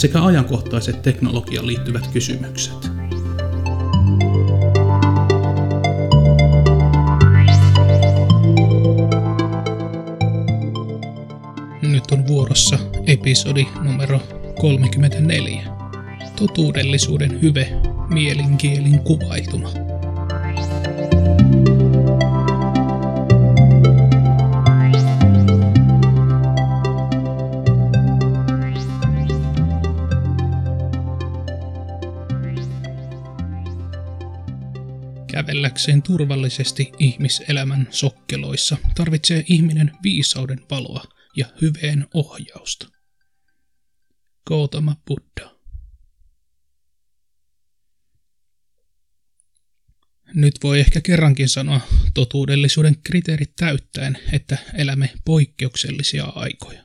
[0.00, 2.90] sekä ajankohtaiset teknologiaan liittyvät kysymykset.
[11.82, 14.20] Nyt on vuorossa episodi numero
[14.60, 15.62] 34.
[16.36, 17.72] Totuudellisuuden hyve
[18.08, 19.68] mielinkielin kuvailtuna.
[35.80, 41.04] Kävelläkseen turvallisesti ihmiselämän sokkeloissa tarvitsee ihminen viisauden valoa
[41.36, 42.88] ja hyveen ohjausta.
[44.46, 45.56] Gautama Buddha.
[50.34, 51.80] Nyt voi ehkä kerrankin sanoa
[52.14, 56.84] totuudellisuuden kriteerit täyttäen, että elämme poikkeuksellisia aikoja.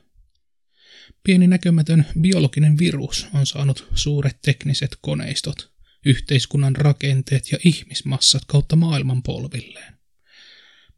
[1.22, 5.75] Pieni näkymätön biologinen virus on saanut suuret tekniset koneistot,
[6.06, 9.94] yhteiskunnan rakenteet ja ihmismassat kautta maailman polvilleen.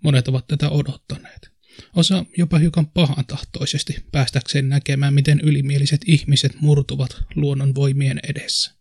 [0.04, 1.50] Monet ovat tätä odottaneet.
[1.94, 8.74] Osa jopa hiukan pahantahtoisesti päästäkseen näkemään, miten ylimieliset ihmiset murtuvat luonnon voimien edessä.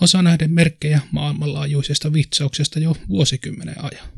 [0.00, 4.08] Osa näiden merkkejä maailmanlaajuisesta vitsauksesta jo vuosikymmenen ajan.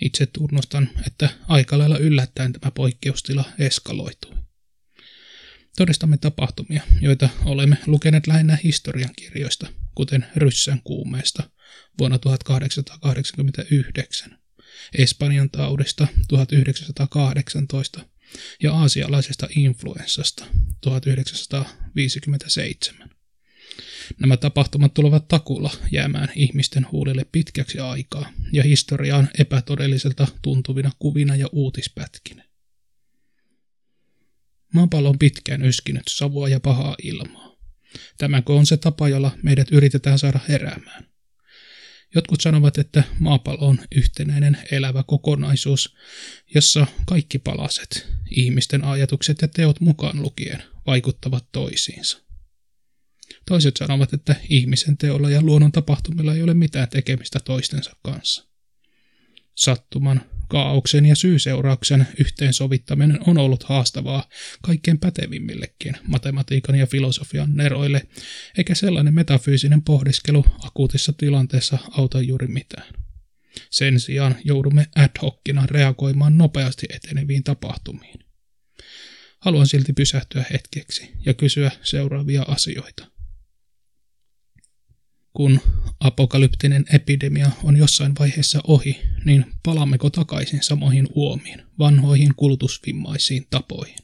[0.00, 4.34] Itse tunnustan, että aika lailla yllättäen tämä poikkeustila eskaloitui.
[5.76, 9.66] Todistamme tapahtumia, joita olemme lukeneet lähinnä historiankirjoista,
[10.00, 11.50] kuten Ryssän kuumeesta
[11.98, 14.38] vuonna 1889,
[14.98, 18.00] Espanjan taudista 1918
[18.62, 20.44] ja aasialaisesta influenssasta
[20.80, 23.10] 1957.
[24.18, 31.46] Nämä tapahtumat tulevat takulla jäämään ihmisten huulille pitkäksi aikaa ja historiaan epätodelliselta tuntuvina kuvina ja
[31.52, 32.44] uutispätkinä.
[34.74, 37.49] Maapallo on pitkään yskinyt savua ja pahaa ilmaa.
[38.18, 41.06] Tämäkö on se tapa, jolla meidät yritetään saada heräämään?
[42.14, 45.96] Jotkut sanovat, että maapallo on yhtenäinen elävä kokonaisuus,
[46.54, 52.18] jossa kaikki palaset, ihmisten ajatukset ja teot mukaan lukien, vaikuttavat toisiinsa.
[53.46, 58.46] Toiset sanovat, että ihmisen teolla ja luonnon tapahtumilla ei ole mitään tekemistä toistensa kanssa.
[59.54, 64.28] Sattuman, kaauksen ja syyseurauksen yhteensovittaminen on ollut haastavaa
[64.62, 68.06] kaikkein pätevimmillekin matematiikan ja filosofian neroille,
[68.58, 72.94] eikä sellainen metafyysinen pohdiskelu akuutissa tilanteessa auta juuri mitään.
[73.70, 78.20] Sen sijaan joudumme ad hocina reagoimaan nopeasti eteneviin tapahtumiin.
[79.40, 83.19] Haluan silti pysähtyä hetkeksi ja kysyä seuraavia asioita
[85.32, 85.60] kun
[86.00, 93.98] apokalyptinen epidemia on jossain vaiheessa ohi, niin palammeko takaisin samoihin uomiin, vanhoihin kulutusvimmaisiin tapoihin?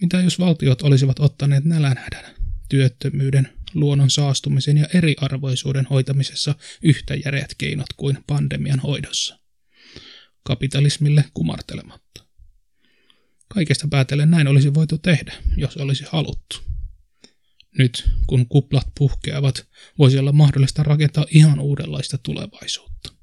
[0.00, 2.24] Mitä jos valtiot olisivat ottaneet nälänhädän,
[2.68, 9.38] työttömyyden, luonnon saastumisen ja eriarvoisuuden hoitamisessa yhtä järeät keinot kuin pandemian hoidossa?
[10.42, 12.24] Kapitalismille kumartelematta.
[13.48, 16.73] Kaikesta päätellen näin olisi voitu tehdä, jos olisi haluttu.
[17.78, 19.68] Nyt, kun kuplat puhkeavat,
[19.98, 23.14] voisi olla mahdollista rakentaa ihan uudenlaista tulevaisuutta.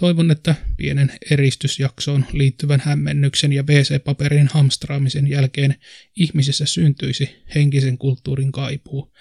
[0.00, 5.74] Toivon, että pienen eristysjaksoon liittyvän hämmennyksen ja BC-paperin hamstraamisen jälkeen
[6.16, 9.14] ihmisessä syntyisi henkisen kulttuurin kaipuu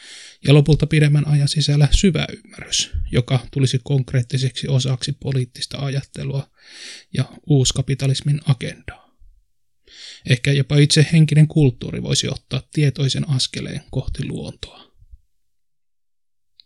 [0.47, 6.49] ja lopulta pidemmän ajan sisällä syvä ymmärrys, joka tulisi konkreettiseksi osaksi poliittista ajattelua
[7.13, 9.06] ja uuskapitalismin agendaa.
[10.29, 14.87] Ehkä jopa itse henkinen kulttuuri voisi ottaa tietoisen askeleen kohti luontoa.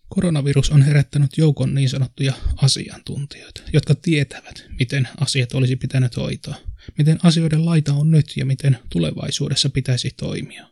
[0.10, 6.56] Koronavirus on herättänyt joukon niin sanottuja asiantuntijoita, jotka tietävät, miten asiat olisi pitänyt hoitaa,
[6.98, 10.68] miten asioiden laita on nyt ja miten tulevaisuudessa pitäisi toimia.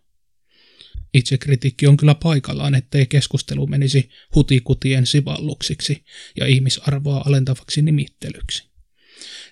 [1.14, 6.04] Itse kritiikki on kyllä paikallaan, ettei keskustelu menisi hutikutien sivalluksiksi
[6.38, 8.69] ja ihmisarvoa alentavaksi nimittelyksi.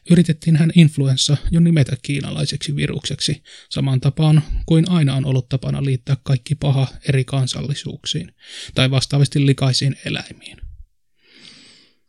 [0.10, 6.18] Yritettiin hän influenssa jo nimetä kiinalaiseksi virukseksi, saman tapaan kuin aina on ollut tapana liittää
[6.24, 8.32] kaikki paha eri kansallisuuksiin
[8.76, 10.58] tai vastaavasti likaisiin eläimiin.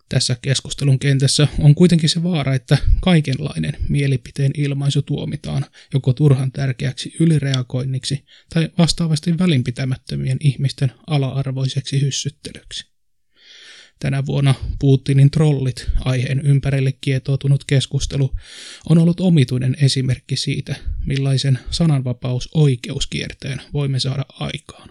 [0.09, 7.15] Tässä keskustelun kentässä on kuitenkin se vaara, että kaikenlainen mielipiteen ilmaisu tuomitaan joko turhan tärkeäksi
[7.21, 8.25] ylireagoinniksi
[8.55, 12.98] tai vastaavasti välinpitämättömien ihmisten ala-arvoiseksi hyssyttelyksi.
[13.99, 18.35] Tänä vuonna Putinin trollit aiheen ympärille kietoutunut keskustelu
[18.89, 24.91] on ollut omituinen esimerkki siitä, millaisen sananvapaus-oikeuskierteen voimme saada aikaan.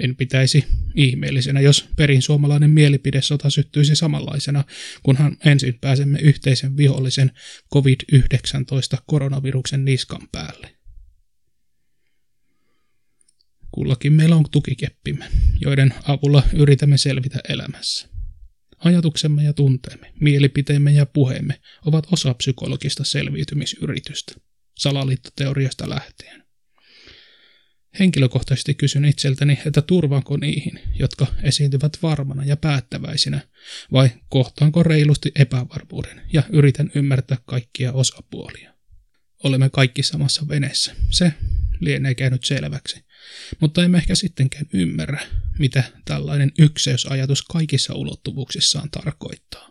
[0.00, 0.64] En pitäisi
[0.94, 4.64] ihmeellisenä, jos perin suomalainen mielipidesota syttyisi samanlaisena,
[5.02, 7.30] kunhan ensin pääsemme yhteisen vihollisen
[7.74, 10.79] COVID-19 koronaviruksen niskan päälle.
[13.72, 15.24] Kullakin meillä on tukikeppimme,
[15.60, 18.08] joiden avulla yritämme selvitä elämässä.
[18.78, 24.34] Ajatuksemme ja tunteemme, mielipiteemme ja puheemme ovat osa psykologista selviytymisyritystä,
[24.78, 26.40] salaliittoteoriasta lähtien.
[27.98, 33.40] Henkilökohtaisesti kysyn itseltäni, että turvaanko niihin, jotka esiintyvät varmana ja päättäväisinä,
[33.92, 38.74] vai kohtaanko reilusti epävarmuuden ja yritän ymmärtää kaikkia osapuolia.
[39.44, 40.94] Olemme kaikki samassa veneessä.
[41.10, 41.32] Se
[41.80, 43.04] lienee käynyt selväksi.
[43.60, 45.26] Mutta emme ehkä sittenkään ymmärrä,
[45.58, 49.70] mitä tällainen ykseysajatus kaikissa ulottuvuuksissaan tarkoittaa.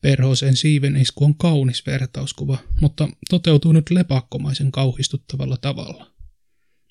[0.00, 6.12] Perhoseen siivenisku on kaunis vertauskuva, mutta toteutuu nyt lepakkomaisen kauhistuttavalla tavalla.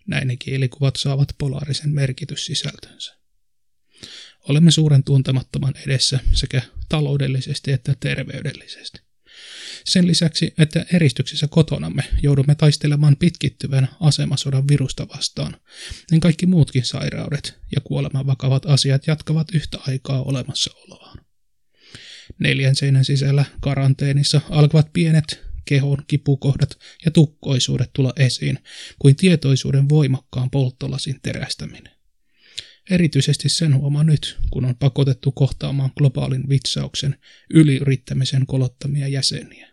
[0.08, 3.18] Näin ne kielikuvat saavat polaarisen merkityssisältönsä.
[4.50, 9.11] Olemme suuren tuntemattoman edessä sekä taloudellisesti että terveydellisesti.
[9.86, 15.56] Sen lisäksi, että eristyksissä kotonamme joudumme taistelemaan pitkittyvän asemasodan virusta vastaan,
[16.12, 21.18] niin kaikki muutkin sairaudet ja kuoleman vakavat asiat jatkavat yhtä aikaa olemassaoloaan.
[22.40, 28.60] Neljän seinän sisällä karanteenissa alkavat pienet kehon kipukohdat ja tukkoisuudet tulla esiin
[29.00, 31.94] kuin tietoisuuden voimakkaan polttolasin terästäminen.
[32.90, 37.16] Erityisesti sen huomaa nyt, kun on pakotettu kohtaamaan globaalin vitsauksen
[37.54, 39.71] yliyrittämisen kolottamia jäseniä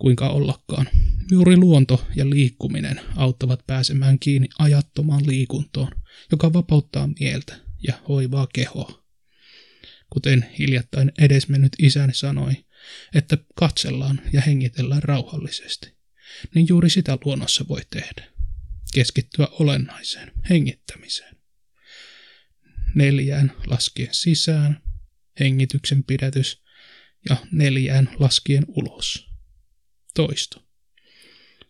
[0.00, 0.88] kuinka ollakaan.
[1.30, 5.92] Juuri luonto ja liikkuminen auttavat pääsemään kiinni ajattomaan liikuntoon,
[6.32, 7.56] joka vapauttaa mieltä
[7.86, 9.04] ja hoivaa kehoa.
[10.10, 12.52] Kuten hiljattain edesmennyt isäni sanoi,
[13.14, 15.96] että katsellaan ja hengitellään rauhallisesti,
[16.54, 18.30] niin juuri sitä luonnossa voi tehdä.
[18.94, 21.36] Keskittyä olennaiseen, hengittämiseen.
[22.94, 24.82] Neljään laskien sisään,
[25.40, 26.62] hengityksen pidätys
[27.28, 29.29] ja neljään laskien ulos
[30.14, 30.62] toisto.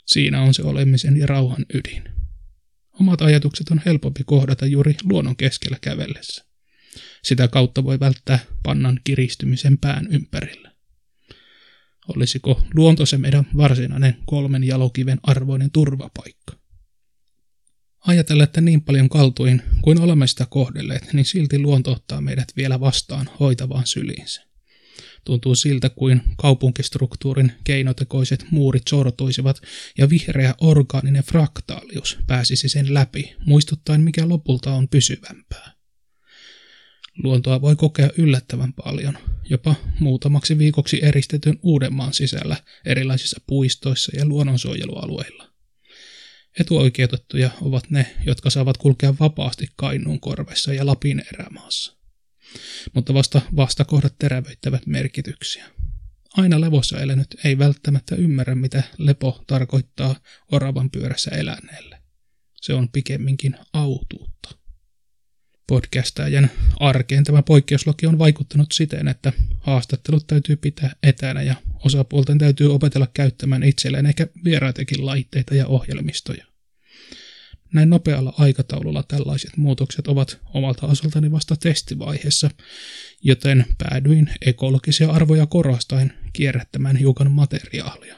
[0.06, 2.04] Siinä on se olemisen ja rauhan ydin.
[3.00, 6.44] Omat ajatukset on helpompi kohdata juuri luonnon keskellä kävellessä.
[7.25, 10.72] Sitä kautta voi välttää pannan kiristymisen pään ympärillä.
[12.16, 16.60] Olisiko luonto se meidän varsinainen kolmen jalokiven arvoinen turvapaikka?
[18.06, 22.81] Ajatella, että niin paljon kaltuin kuin olemme sitä kohdelleet, niin silti luonto ottaa meidät vielä
[22.81, 24.50] vastaan hoitavaan syliinsä.
[25.25, 29.62] Tuntuu siltä, kuin kaupunkistruktuurin keinotekoiset muurit sortuisivat
[29.99, 35.72] ja vihreä orgaaninen fraktaalius pääsisi sen läpi, muistuttaen mikä lopulta on pysyvämpää.
[37.22, 39.19] Luontoa voi kokea yllättävän paljon,
[39.50, 45.50] jopa muutamaksi viikoksi eristetyn Uudenmaan sisällä erilaisissa puistoissa ja luonnonsuojelualueilla.
[46.61, 52.00] Etuoikeutettuja ovat ne, jotka saavat kulkea vapaasti Kainuun korvessa ja Lapin erämaassa
[52.94, 55.64] mutta vasta vastakohdat terävöittävät merkityksiä.
[56.37, 60.17] Aina levossa elänyt ei välttämättä ymmärrä, mitä lepo tarkoittaa
[60.52, 61.99] oravan pyörässä eläneelle.
[62.61, 64.56] Se on pikemminkin autuutta.
[65.66, 71.54] Podcastajan arkeen tämä poikkeuslaki on vaikuttanut siten, että haastattelut täytyy pitää etänä ja
[71.85, 76.50] osapuolten täytyy opetella käyttämään itselleen ehkä vieraitakin laitteita ja ohjelmistoja.
[77.74, 82.50] Näin nopealla aikataululla tällaiset muutokset ovat omalta osaltani vasta testivaiheessa,
[83.22, 88.16] joten päädyin ekologisia arvoja korostaen kierrättämään hiukan materiaalia.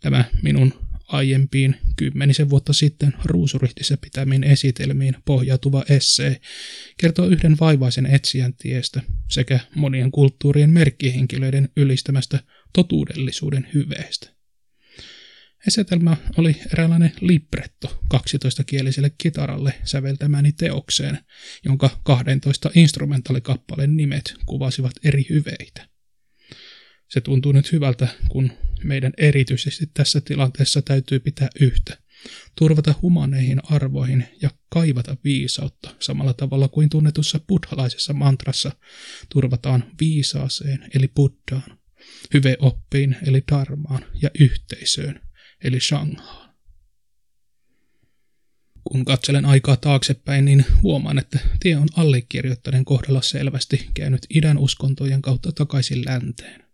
[0.00, 0.74] Tämä minun
[1.08, 6.40] aiempiin kymmenisen vuotta sitten ruusurihtissä pitämiin esitelmiin pohjautuva essee
[7.00, 12.38] kertoo yhden vaivaisen etsijän tiestä sekä monien kulttuurien merkkihenkilöiden ylistämästä
[12.72, 14.35] totuudellisuuden hyveestä.
[15.66, 21.18] Esetelmä oli eräänlainen libretto 12-kieliselle kitaralle säveltämäni teokseen,
[21.64, 25.88] jonka 12 instrumentaalikappaleen nimet kuvasivat eri hyveitä.
[27.08, 28.52] Se tuntuu nyt hyvältä, kun
[28.84, 31.98] meidän erityisesti tässä tilanteessa täytyy pitää yhtä,
[32.58, 38.72] turvata humaneihin arvoihin ja kaivata viisautta samalla tavalla kuin tunnetussa buddhalaisessa mantrassa
[39.28, 41.78] turvataan viisaaseen eli buddhaan,
[42.34, 45.25] hyveoppiin eli dharmaan ja yhteisöön
[45.64, 46.46] eli Shanghaan.
[48.84, 55.22] Kun katselen aikaa taaksepäin, niin huomaan, että tie on allekirjoittaneen kohdalla selvästi käynyt idän uskontojen
[55.22, 56.66] kautta takaisin länteen.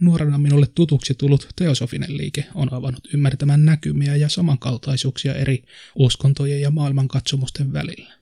[0.00, 5.64] Nuorena minulle tutuksi tullut teosofinen liike on avannut ymmärtämään näkymiä ja samankaltaisuuksia eri
[5.94, 8.12] uskontojen ja maailmankatsomusten välillä.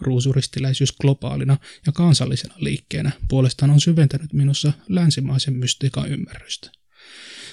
[0.00, 6.81] Ruusuristiläisyys globaalina ja kansallisena liikkeenä puolestaan on syventänyt minussa länsimaisen mystiikan ymmärrystä.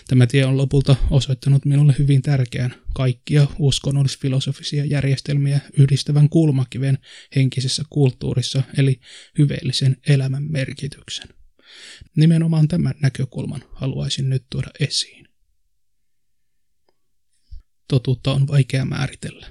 [0.10, 6.98] Tämä tie on lopulta osoittanut minulle hyvin tärkeän kaikkia uskonnollisfilosofisia järjestelmiä yhdistävän kulmakiven
[7.36, 9.00] henkisessä kulttuurissa, eli
[9.38, 11.30] hyveellisen elämän merkityksen.
[12.18, 15.28] Nimenomaan tämän näkökulman haluaisin nyt tuoda esiin.
[17.88, 19.48] Totuutta on vaikea määritellä.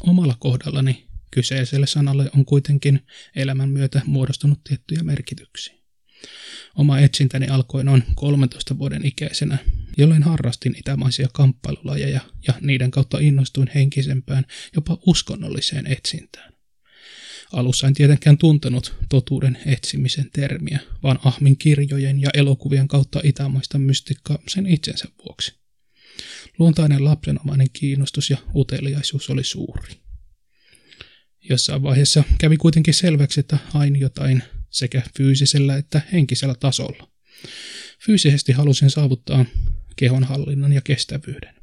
[0.00, 5.75] Omalla kohdallani kyseiselle sanalle on kuitenkin elämän myötä muodostunut tiettyjä merkityksiä.
[6.74, 9.58] Oma etsintäni alkoi noin 13 vuoden ikäisenä,
[9.98, 14.44] jolloin harrastin itämaisia kamppailulajeja ja niiden kautta innostuin henkisempään,
[14.74, 16.52] jopa uskonnolliseen etsintään.
[17.52, 24.38] Alussa en tietenkään tuntenut totuuden etsimisen termiä, vaan ahmin kirjojen ja elokuvien kautta itämaista mystikkaa
[24.48, 25.54] sen itsensä vuoksi.
[26.58, 29.90] Luontainen lapsenomainen kiinnostus ja uteliaisuus oli suuri.
[31.50, 37.08] Jossain vaiheessa kävi kuitenkin selväksi, että hain jotain sekä fyysisellä että henkisellä tasolla.
[38.06, 39.44] Fyysisesti halusin saavuttaa
[39.96, 41.54] kehonhallinnan ja kestävyyden.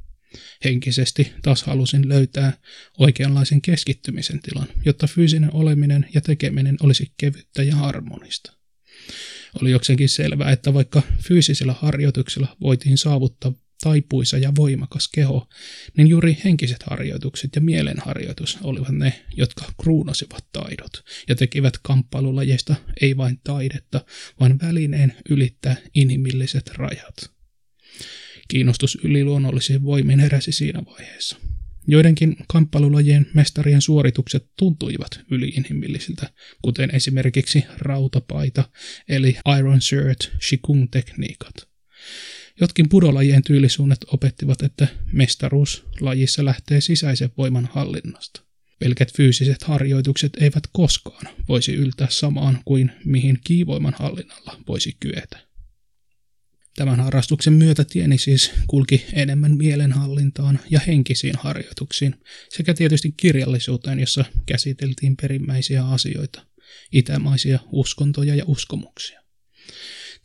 [0.63, 2.57] Henkisesti taas halusin löytää
[2.97, 8.53] oikeanlaisen keskittymisen tilan, jotta fyysinen oleminen ja tekeminen olisi kevyttä ja harmonista.
[9.61, 15.47] Oli jokseenkin selvää, että vaikka fyysisellä harjoituksella voitiin saavuttaa taipuisa ja voimakas keho,
[15.97, 23.17] niin juuri henkiset harjoitukset ja mielenharjoitus olivat ne, jotka kruunasivat taidot ja tekivät kamppailulajeista ei
[23.17, 24.05] vain taidetta,
[24.39, 27.31] vaan välineen ylittää inhimilliset rajat.
[28.47, 31.37] Kiinnostus yliluonnollisiin voimiin heräsi siinä vaiheessa.
[31.87, 36.29] Joidenkin kamppailulajien mestarien suoritukset tuntuivat yliinhimillisiltä,
[36.61, 38.69] kuten esimerkiksi rautapaita
[39.09, 41.72] eli Iron Shirt Shikung-tekniikat.
[42.61, 48.41] Jotkin pudolajien tyylisuunnat opettivat, että mestaruus lajissa lähtee sisäisen voiman hallinnasta.
[48.79, 55.37] Pelkät fyysiset harjoitukset eivät koskaan voisi yltää samaan kuin mihin kiivoiman hallinnalla voisi kyetä.
[56.75, 62.15] Tämän harrastuksen myötä tieni siis kulki enemmän mielenhallintaan ja henkisiin harjoituksiin
[62.49, 66.45] sekä tietysti kirjallisuuteen, jossa käsiteltiin perimmäisiä asioita,
[66.91, 69.23] itämaisia uskontoja ja uskomuksia.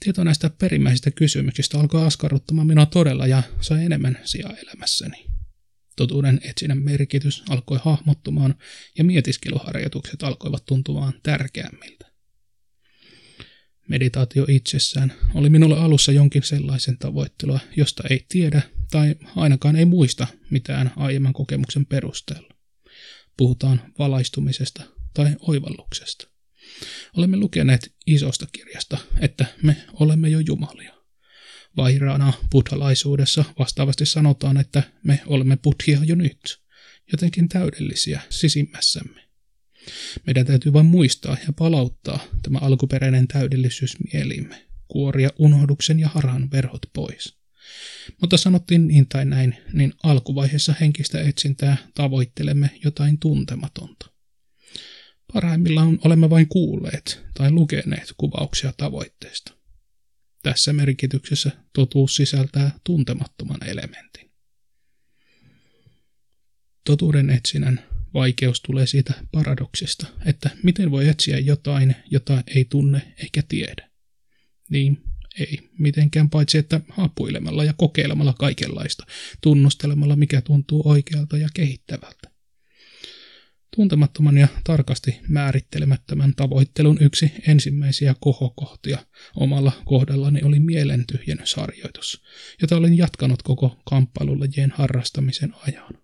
[0.00, 5.26] Tieto näistä perimmäisistä kysymyksistä alkoi askarruttamaan minua todella ja sai enemmän sijaa elämässäni.
[5.96, 8.54] Totuuden etsinnän merkitys alkoi hahmottumaan
[8.98, 12.08] ja mietiskeluharjoitukset alkoivat tuntumaan tärkeämmiltä.
[13.88, 20.26] Meditaatio itsessään oli minulle alussa jonkin sellaisen tavoittelua, josta ei tiedä tai ainakaan ei muista
[20.50, 22.54] mitään aiemman kokemuksen perusteella.
[23.36, 24.82] Puhutaan valaistumisesta
[25.14, 26.37] tai oivalluksesta.
[27.16, 30.94] Olemme lukeneet isosta kirjasta, että me olemme jo jumalia.
[31.76, 36.60] Vairana buddhalaisuudessa vastaavasti sanotaan, että me olemme buddhia jo nyt,
[37.12, 39.28] jotenkin täydellisiä sisimmässämme.
[40.26, 46.82] Meidän täytyy vain muistaa ja palauttaa tämä alkuperäinen täydellisyys mielimme, kuoria unohduksen ja harhan verhot
[46.92, 47.38] pois.
[48.20, 54.17] Mutta sanottiin niin tai näin, niin alkuvaiheessa henkistä etsintää tavoittelemme jotain tuntematonta.
[55.32, 59.52] Parhaimmillaan olemme vain kuulleet tai lukeneet kuvauksia tavoitteesta.
[60.42, 64.30] Tässä merkityksessä totuus sisältää tuntemattoman elementin.
[66.84, 73.42] Totuuden etsinnän vaikeus tulee siitä paradoksista, että miten voi etsiä jotain, jota ei tunne eikä
[73.48, 73.90] tiedä.
[74.70, 75.02] Niin,
[75.38, 79.06] ei mitenkään paitsi, että hapuilemalla ja kokeilemalla kaikenlaista,
[79.40, 82.27] tunnustelemalla mikä tuntuu oikealta ja kehittävältä.
[83.76, 88.98] Tuntemattoman ja tarkasti määrittelemättömän tavoittelun yksi ensimmäisiä kohokohtia
[89.36, 92.22] omalla kohdallani oli mielen tyhjennysharjoitus,
[92.60, 95.98] jota olin jatkanut koko kamppailulajien harrastamisen ajan.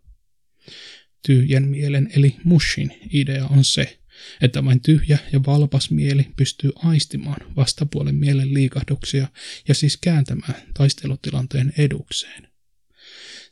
[1.27, 3.99] Tyhjän mielen eli mushin idea on se,
[4.41, 9.29] että vain tyhjä ja valpas mieli pystyy aistimaan vastapuolen mielen liikahduksia
[9.69, 12.49] ja siis kääntämään taistelutilanteen edukseen.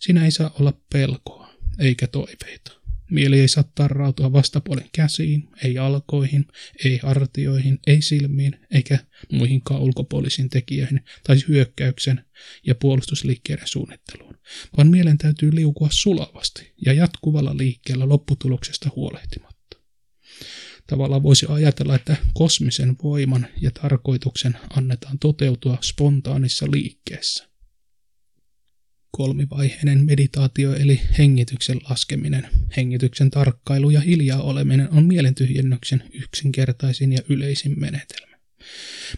[0.01, 2.82] Siinä ei saa olla pelkoa eikä toiveita.
[3.13, 6.47] Mieli ei saa tarrautua vastapuolen käsiin, ei alkoihin,
[6.85, 8.99] ei hartioihin, ei silmiin, eikä
[9.33, 12.25] muihinkaan ulkopuolisiin tekijöihin tai hyökkäyksen
[12.67, 14.39] ja puolustusliikkeiden suunnitteluun,
[14.77, 19.77] vaan mielen täytyy liukua sulavasti ja jatkuvalla liikkeellä lopputuloksesta huolehtimatta.
[20.87, 27.52] Tavallaan voisi ajatella, että kosmisen voiman ja tarkoituksen annetaan toteutua spontaanissa liikkeessä.
[29.17, 37.81] Kolmivaiheinen meditaatio eli hengityksen laskeminen, hengityksen tarkkailu ja hiljaa oleminen on mielentyhjennyksen yksinkertaisin ja yleisin
[37.81, 38.37] menetelmä.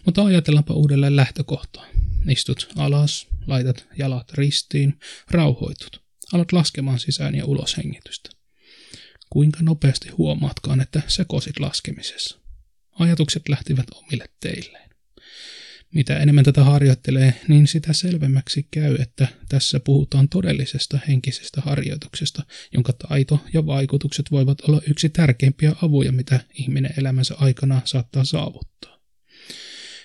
[0.05, 1.85] Mutta ajatellaanpa uudelleen lähtökohtaa.
[2.29, 4.99] Istut alas, laitat jalat ristiin,
[5.31, 6.03] rauhoitut.
[6.33, 8.29] Alat laskemaan sisään ja ulos hengitystä.
[9.29, 12.39] Kuinka nopeasti huomaatkaan, että sekosit laskemisessa?
[12.99, 14.89] Ajatukset lähtivät omille teilleen.
[15.93, 22.93] Mitä enemmän tätä harjoittelee, niin sitä selvemmäksi käy, että tässä puhutaan todellisesta henkisestä harjoituksesta, jonka
[22.93, 28.99] taito ja vaikutukset voivat olla yksi tärkeimpiä avuja, mitä ihminen elämänsä aikana saattaa saavuttaa.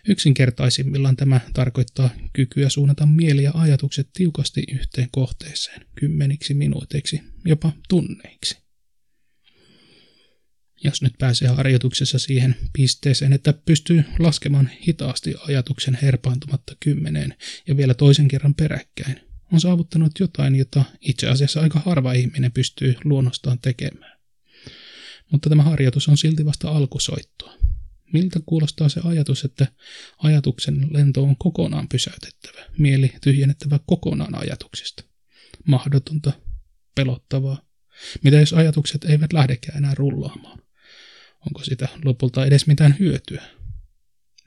[0.08, 8.70] Yksinkertaisimmillaan tämä tarkoittaa kykyä suunnata mieli ja ajatukset tiukasti yhteen kohteeseen, kymmeniksi minuuteiksi, jopa tunneiksi.
[10.84, 17.34] Jos nyt pääsee harjoituksessa siihen pisteeseen, että pystyy laskemaan hitaasti ajatuksen herpaantumatta kymmeneen
[17.66, 19.20] ja vielä toisen kerran peräkkäin,
[19.52, 24.20] on saavuttanut jotain, jota itse asiassa aika harva ihminen pystyy luonnostaan tekemään.
[25.32, 27.54] Mutta tämä harjoitus on silti vasta alkusoittoa.
[28.12, 29.66] Miltä kuulostaa se ajatus, että
[30.18, 35.04] ajatuksen lento on kokonaan pysäytettävä, mieli tyhjennettävä kokonaan ajatuksista?
[35.66, 36.32] Mahdotonta,
[36.94, 37.62] pelottavaa.
[38.25, 40.62] Mitä jos ajatukset eivät lähdekään enää rullaamaan?
[41.47, 43.42] Onko sitä lopulta edes mitään hyötyä?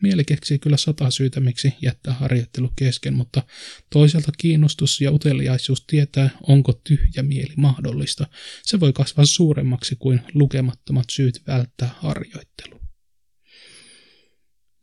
[0.02, 3.44] Mieli keksii kyllä sata syytä, miksi jättää harjoittelu kesken, mutta
[3.90, 8.28] toisaalta kiinnostus ja uteliaisuus tietää, onko tyhjä mieli mahdollista.
[8.64, 12.82] Se voi kasvaa suuremmaksi kuin lukemattomat syyt välttää harjoittelu.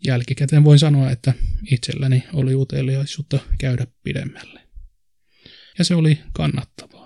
[0.07, 1.35] Jälkikäteen voin sanoa, että
[1.71, 4.61] itselläni oli uteliaisuutta käydä pidemmälle.
[5.79, 7.00] Ja se oli kannattavaa.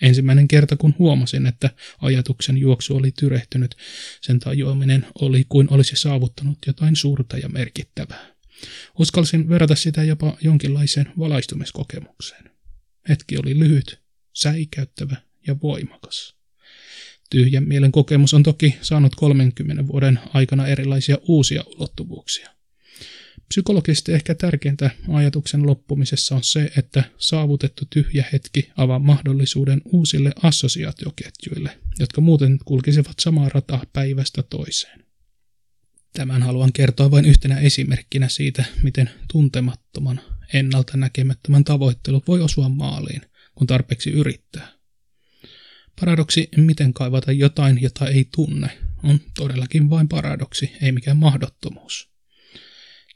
[0.00, 1.70] Ensimmäinen kerta, kun huomasin, että
[2.02, 3.76] ajatuksen juoksu oli tyrehtynyt,
[4.20, 8.26] sen tajuaminen oli kuin olisi saavuttanut jotain suurta ja merkittävää.
[8.98, 12.50] Uskalsin verrata sitä jopa jonkinlaiseen valaistumiskokemukseen.
[13.08, 14.00] Hetki oli lyhyt,
[14.32, 16.36] säikäyttävä ja voimakas.
[17.30, 22.55] Tyhjän mielen kokemus on toki saanut 30 vuoden aikana erilaisia uusia ulottuvuuksia.
[23.48, 31.78] Psykologisesti ehkä tärkeintä ajatuksen loppumisessa on se, että saavutettu tyhjä hetki avaa mahdollisuuden uusille assosiaatioketjuille,
[31.98, 35.04] jotka muuten kulkisivat samaa rataa päivästä toiseen.
[36.12, 40.20] Tämän haluan kertoa vain yhtenä esimerkkinä siitä, miten tuntemattoman,
[40.52, 43.22] ennalta näkemättömän tavoittelu voi osua maaliin,
[43.54, 44.72] kun tarpeeksi yrittää.
[46.00, 52.15] Paradoksi, miten kaivata jotain, jota ei tunne, on todellakin vain paradoksi, ei mikään mahdottomuus.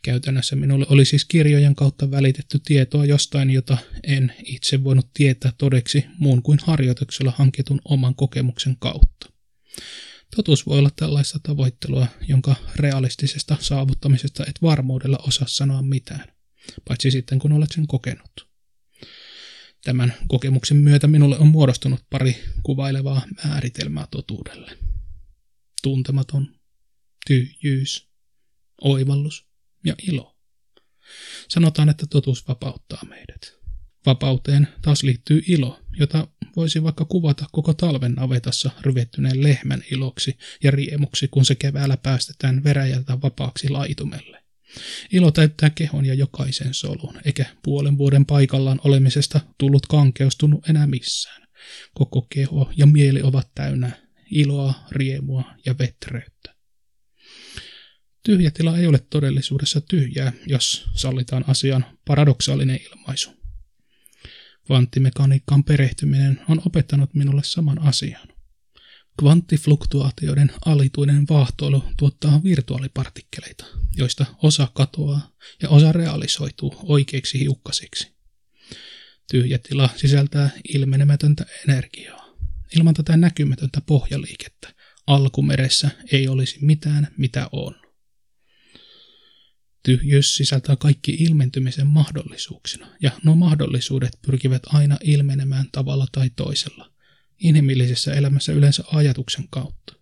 [0.02, 6.04] Käytännössä minulle oli siis kirjojen kautta välitetty tietoa jostain, jota en itse voinut tietää todeksi
[6.18, 9.32] muun kuin harjoituksella hankitun oman kokemuksen kautta.
[10.36, 16.32] Totuus voi olla tällaista tavoittelua, jonka realistisesta saavuttamisesta et varmuudella osaa sanoa mitään,
[16.88, 18.50] paitsi sitten kun olet sen kokenut.
[19.84, 24.78] Tämän kokemuksen myötä minulle on muodostunut pari kuvailevaa määritelmää totuudelle.
[25.82, 26.54] Tuntematon,
[27.26, 28.08] tyhjyys,
[28.80, 29.49] oivallus
[29.84, 30.36] ja ilo.
[31.48, 33.60] Sanotaan, että totuus vapauttaa meidät.
[34.06, 40.70] Vapauteen taas liittyy ilo, jota voisi vaikka kuvata koko talven navetassa ryvettyneen lehmän iloksi ja
[40.70, 44.40] riemuksi, kun se keväällä päästetään veräjältä vapaaksi laitumelle.
[45.12, 51.48] Ilo täyttää kehon ja jokaisen solun, eikä puolen vuoden paikallaan olemisesta tullut kankeustunut enää missään.
[51.94, 53.90] Koko keho ja mieli ovat täynnä
[54.30, 56.54] iloa, riemua ja vetreyttä.
[58.22, 63.30] Tyhjä tila ei ole todellisuudessa tyhjää, jos sallitaan asian paradoksaalinen ilmaisu.
[64.66, 68.28] Kvanttimekaniikkaan perehtyminen on opettanut minulle saman asian.
[69.18, 73.64] Kvanttifluktuaatioiden alituinen vaahtoilu tuottaa virtuaalipartikkeleita,
[73.96, 75.30] joista osa katoaa
[75.62, 78.14] ja osa realisoituu oikeiksi hiukkasiksi.
[79.30, 82.26] Tyhjä tila sisältää ilmenemätöntä energiaa.
[82.76, 84.74] Ilman tätä näkymätöntä pohjaliikettä
[85.06, 87.89] alkumeressä ei olisi mitään, mitä on.
[89.82, 96.92] Tyhjyys sisältää kaikki ilmentymisen mahdollisuuksina, ja nuo mahdollisuudet pyrkivät aina ilmenemään tavalla tai toisella,
[97.38, 99.94] inhimillisessä elämässä yleensä ajatuksen kautta.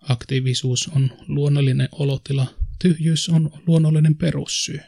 [0.00, 4.80] Aktiivisuus on luonnollinen olotila, tyhjyys on luonnollinen perussyy.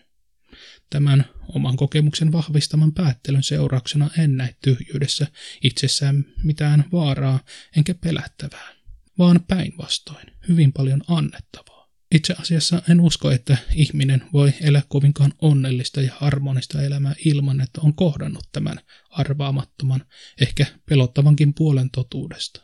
[0.90, 5.26] Tämän oman kokemuksen vahvistaman päättelyn seurauksena en näe tyhjyydessä
[5.62, 7.40] itsessään mitään vaaraa
[7.76, 8.74] enkä pelättävää,
[9.18, 11.69] vaan päinvastoin hyvin paljon annettavaa.
[12.14, 17.80] Itse asiassa en usko, että ihminen voi elää kovinkaan onnellista ja harmonista elämää ilman, että
[17.80, 20.04] on kohdannut tämän arvaamattoman,
[20.40, 22.62] ehkä pelottavankin puolen totuudesta.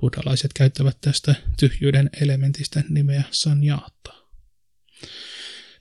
[0.00, 4.14] Buddhalaiset käyttävät tästä tyhjyyden elementistä nimeä sanjaatta.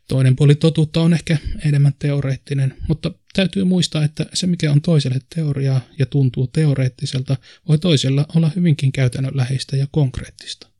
[0.07, 5.19] Toinen puoli totuutta on ehkä enemmän teoreettinen, mutta Täytyy muistaa, että se mikä on toiselle
[5.35, 7.37] teoriaa ja tuntuu teoreettiselta,
[7.67, 10.70] voi toisella olla hyvinkin käytännönläheistä ja konkreettista.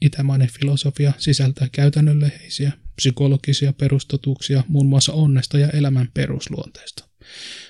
[0.00, 7.08] Itämainen filosofia sisältää käytännönläheisiä, psykologisia perustotuuksia muun muassa onnesta ja elämän perusluonteesta.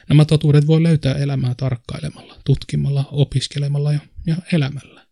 [0.08, 5.06] Nämä totuudet voi löytää elämää tarkkailemalla, tutkimalla, opiskelemalla ja, ja elämällä.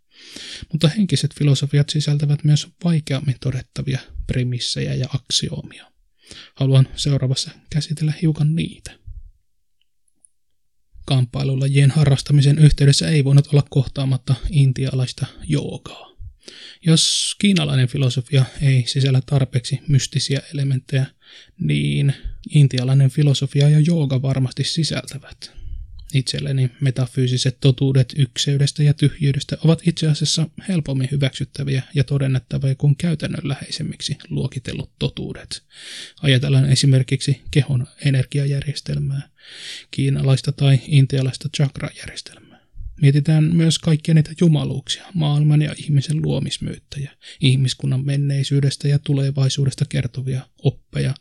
[0.73, 5.93] Mutta henkiset filosofiat sisältävät myös vaikeammin todettavia premissejä ja aksioomia.
[6.55, 8.93] Haluan seuraavassa käsitellä hiukan niitä.
[11.07, 16.16] Kamppailulajien harrastamisen yhteydessä ei voinut olla kohtaamatta intialaista joogaa.
[16.87, 21.07] Jos kiinalainen filosofia ei sisällä tarpeeksi mystisiä elementtejä,
[21.61, 22.15] niin
[22.51, 25.57] intialainen filosofia ja jooga varmasti sisältävät.
[26.15, 34.19] Itselleni metafyysiset totuudet ykseydestä ja tyhjyydestä ovat itse asiassa helpommin hyväksyttäviä ja todennettavia kuin käytännönläheisemmiksi
[34.29, 35.63] luokitellut totuudet.
[36.23, 39.29] Ajatellaan esimerkiksi kehon energiajärjestelmää,
[39.91, 42.46] kiinalaista tai intialaista chakrajärjestelmää.
[43.03, 51.15] Mietitään myös kaikkia niitä jumaluuksia, maailman ja ihmisen luomismyyttäjä, ihmiskunnan menneisyydestä ja tulevaisuudesta kertovia oppeja,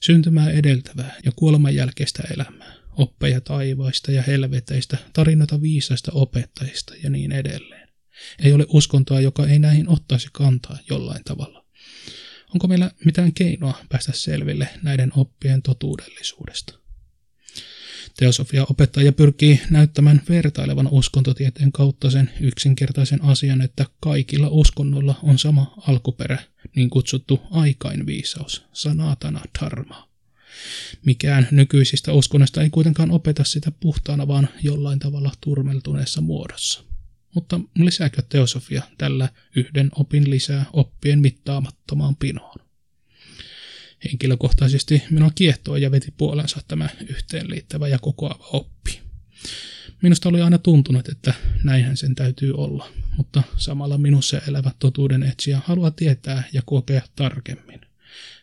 [0.00, 7.32] syntymää edeltävää ja kuoleman jälkeistä elämää oppeja taivaista ja helveteistä, tarinoita viisaista opettajista ja niin
[7.32, 7.88] edelleen.
[8.38, 11.66] Ei ole uskontoa, joka ei näihin ottaisi kantaa jollain tavalla.
[12.54, 16.79] Onko meillä mitään keinoa päästä selville näiden oppien totuudellisuudesta?
[18.20, 25.74] Teosofia opettaja pyrkii näyttämään vertailevan uskontotieteen kautta sen yksinkertaisen asian, että kaikilla uskonnoilla on sama
[25.86, 26.38] alkuperä,
[26.76, 30.08] niin kutsuttu aikainviisaus, sanatana dharma.
[31.04, 36.82] Mikään nykyisistä uskonnoista ei kuitenkaan opeta sitä puhtaana, vaan jollain tavalla turmeltuneessa muodossa.
[37.34, 42.69] Mutta lisääkö teosofia tällä yhden opin lisää oppien mittaamattomaan pinoon?
[44.04, 49.00] Henkilökohtaisesti minua kiehtoo ja veti puolensa tämä yhteenliittävä ja kokoava oppi.
[50.02, 51.34] Minusta oli aina tuntunut, että
[51.64, 57.80] näinhän sen täytyy olla, mutta samalla minussa elävä totuuden etsiä haluaa tietää ja kokea tarkemmin,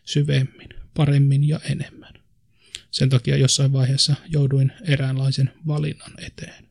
[0.04, 2.14] syvemmin, paremmin ja enemmän.
[2.90, 6.68] Sen takia jossain vaiheessa jouduin eräänlaisen valinnan eteen.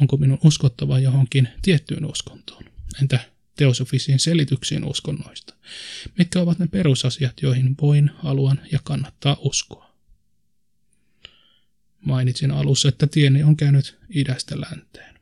[0.00, 2.64] Onko minun uskottava johonkin tiettyyn uskontoon?
[3.02, 5.54] Entä teosofisiin selityksiin uskonnoista?
[6.18, 9.92] Mitkä ovat ne perusasiat, joihin voin, haluan ja kannattaa uskoa?
[12.00, 15.14] Mainitsin alussa, että tieni on käynyt idästä länteen.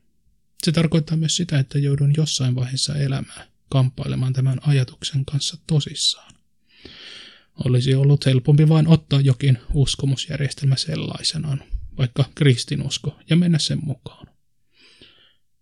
[0.63, 6.33] Se tarkoittaa myös sitä, että joudun jossain vaiheessa elämää kamppailemaan tämän ajatuksen kanssa tosissaan.
[7.65, 11.63] Olisi ollut helpompi vain ottaa jokin uskomusjärjestelmä sellaisenaan,
[11.97, 14.27] vaikka kristinusko, ja mennä sen mukaan.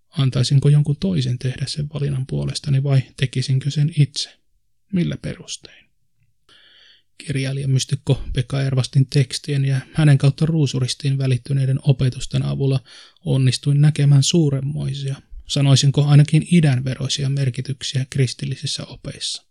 [0.09, 4.39] Antaisinko jonkun toisen tehdä sen valinnan puolestani vai tekisinkö sen itse?
[4.93, 5.89] Millä perustein?
[7.17, 12.79] Kirjailija mystikko Pekka Ervastin tekstien ja hänen kautta ruusuristiin välittyneiden opetusten avulla
[13.25, 15.15] onnistuin näkemään suuremmoisia,
[15.47, 19.45] sanoisinko ainakin idänveroisia merkityksiä kristillisissä opeissa.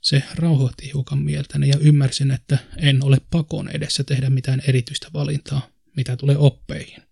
[0.00, 5.68] Se rauhoitti hiukan mieltäni ja ymmärsin, että en ole pakon edessä tehdä mitään erityistä valintaa,
[5.96, 7.05] mitä tulee oppeihin.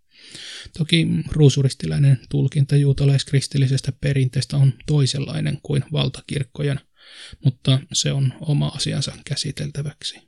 [0.79, 6.81] Toki ruusuristiläinen tulkinta juutalaiskristillisestä perinteestä on toisenlainen kuin valtakirkkojen,
[7.45, 10.21] mutta se on oma asiansa käsiteltäväksi.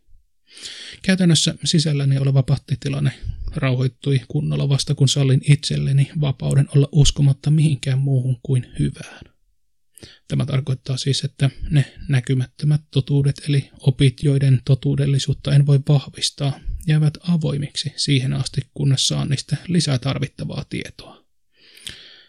[1.03, 3.13] Käytännössä sisälläni oleva pattitilanne
[3.55, 9.21] rauhoittui kunnolla vasta kun sallin itselleni vapauden olla uskomatta mihinkään muuhun kuin hyvään.
[10.29, 17.15] Tämä tarkoittaa siis, että ne näkymättömät totuudet eli opit, joiden totuudellisuutta en voi vahvistaa, jäävät
[17.29, 21.27] avoimiksi siihen asti, kunnes saan niistä lisää tarvittavaa tietoa.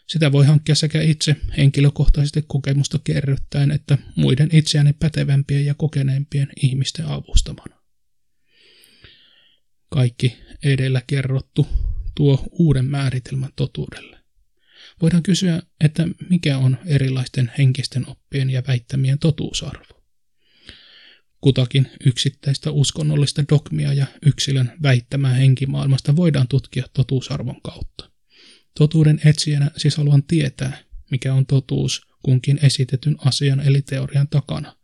[0.07, 7.05] Sitä voi hankkia sekä itse henkilökohtaisesti kokemusta kerryttäen että muiden itseäni pätevämpien ja kokeneempien ihmisten
[7.05, 7.77] avustamana.
[9.89, 11.67] Kaikki edellä kerrottu
[12.15, 14.17] tuo uuden määritelmän totuudelle.
[15.01, 19.96] Voidaan kysyä, että mikä on erilaisten henkisten oppien ja väittämien totuusarvo.
[21.47, 28.11] Kutakin yksittäistä uskonnollista dogmia ja yksilön väittämää henkimaailmasta voidaan tutkia totuusarvon kautta.
[28.77, 30.77] Totuuden etsijänä siis haluan tietää,
[31.11, 34.75] mikä on totuus kunkin esitetyn asian eli teorian takana.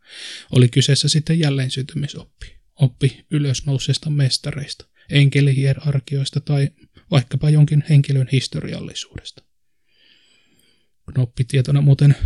[0.50, 6.70] Oli kyseessä sitten jälleen syntymisoppi, oppi ylösnousseista mestareista, enkelihierarkioista tai
[7.10, 9.42] vaikkapa jonkin henkilön historiallisuudesta.
[11.14, 12.16] Knoppitietona muuten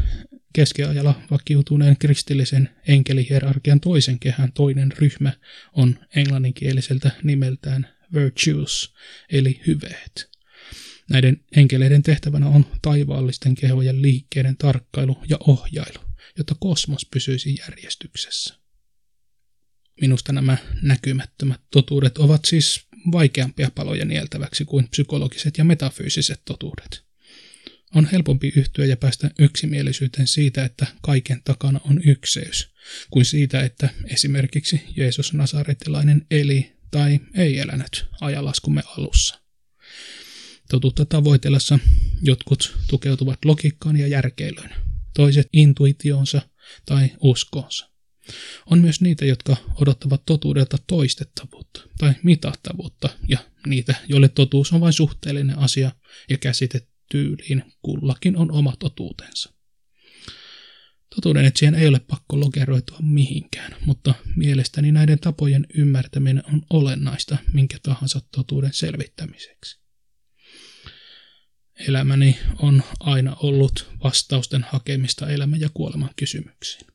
[0.53, 5.33] keskiajalla vakiutuneen kristillisen enkelihierarkian toisen kehän toinen ryhmä
[5.73, 8.95] on englanninkieliseltä nimeltään virtues,
[9.33, 10.31] eli hyveet.
[11.11, 16.01] Näiden enkeleiden tehtävänä on taivaallisten kehojen liikkeiden tarkkailu ja ohjailu,
[16.39, 18.55] jotta kosmos pysyisi järjestyksessä.
[20.01, 27.08] Minusta nämä näkymättömät totuudet ovat siis vaikeampia paloja nieltäväksi kuin psykologiset ja metafyysiset totuudet.
[27.95, 32.71] On helpompi yhtyä ja päästä yksimielisyyteen siitä, että kaiken takana on ykseys,
[33.11, 39.41] kuin siitä, että esimerkiksi Jeesus Nasaretilainen eli tai ei elänyt ajalaskumme alussa.
[40.71, 41.79] Totuutta tavoitellessa
[42.23, 44.71] jotkut tukeutuvat logiikkaan ja järkeilyyn,
[45.15, 46.43] toiset intuitionsa
[46.87, 47.91] tai uskoonsa.
[48.67, 54.93] On myös niitä, jotka odottavat totuudelta toistettavuutta tai mitattavuutta, ja niitä, joille totuus on vain
[54.93, 55.93] suhteellinen asia
[56.31, 56.39] ja
[57.13, 59.53] käsitetyyliin kullakin on oma totuutensa.
[61.15, 67.79] Totuuden etsijän ei ole pakko lokeroitua mihinkään, mutta mielestäni näiden tapojen ymmärtäminen on olennaista minkä
[67.83, 69.81] tahansa totuuden selvittämiseksi.
[71.89, 76.87] Elämäni on aina ollut vastausten hakemista elämän ja kuoleman kysymyksiin.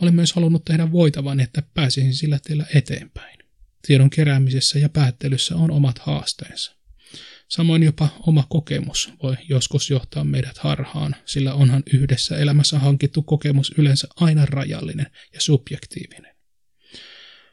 [0.00, 3.38] Olen myös halunnut tehdä voitavan, että pääsisin sillä tiellä eteenpäin.
[3.86, 6.79] Tiedon keräämisessä ja päättelyssä on omat haasteensa.
[7.50, 13.72] Samoin jopa oma kokemus voi joskus johtaa meidät harhaan, sillä onhan yhdessä elämässä hankittu kokemus
[13.78, 16.36] yleensä aina rajallinen ja subjektiivinen.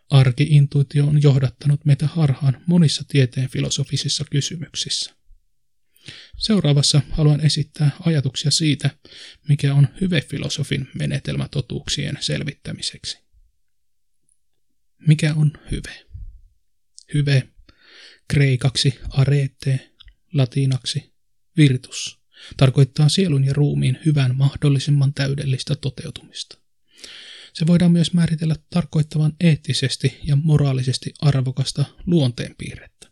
[0.09, 5.15] Arkiintuitio on johdattanut meitä harhaan monissa tieteen filosofisissa kysymyksissä.
[6.37, 8.89] Seuraavassa haluan esittää ajatuksia siitä,
[9.49, 13.17] mikä on hyve-filosofin menetelmä totuuksien selvittämiseksi.
[15.07, 16.05] Mikä on hyve?
[17.13, 17.47] Hyve,
[18.27, 19.91] kreikaksi arete,
[20.33, 21.13] latinaksi
[21.57, 22.19] virtus,
[22.57, 26.57] tarkoittaa sielun ja ruumiin hyvän mahdollisimman täydellistä toteutumista.
[27.53, 33.11] Se voidaan myös määritellä tarkoittavan eettisesti ja moraalisesti arvokasta luonteenpiirrettä.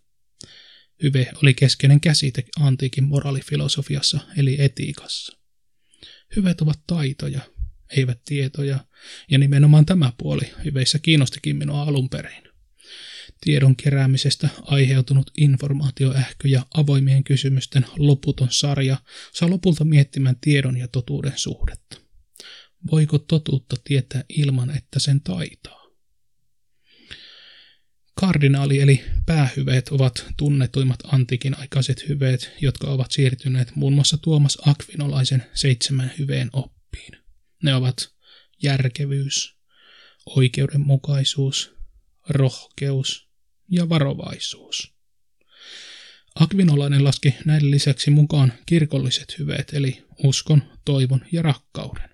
[1.04, 5.38] Hyve oli keskeinen käsite antiikin moraalifilosofiassa eli etiikassa.
[6.36, 7.42] Hyvet ovat taitoja,
[7.98, 8.86] eivät tietoja,
[9.32, 12.55] ja nimenomaan tämä puoli hyveissä kiinnostikin minua alun perin.
[13.46, 18.98] Tiedon keräämisestä aiheutunut informaatioähkö ja avoimien kysymysten loputon sarja
[19.34, 21.98] saa lopulta miettimään tiedon ja totuuden suhdetta.
[22.92, 25.86] Voiko totuutta tietää ilman, että sen taitaa?
[28.16, 35.44] Kardinaali eli päähyveet ovat tunnetuimmat antiikin aikaiset hyveet, jotka ovat siirtyneet muun muassa Tuomas Akvinolaisen
[35.54, 37.18] seitsemän hyveen oppiin.
[37.64, 38.10] Ne ovat
[38.64, 39.56] järkevyys,
[40.26, 41.76] oikeudenmukaisuus,
[42.30, 43.25] rohkeus
[43.70, 44.96] ja varovaisuus.
[46.36, 52.10] Akvinolainen laski näiden lisäksi mukaan kirkolliset hyveet eli uskon, toivon ja rakkauden.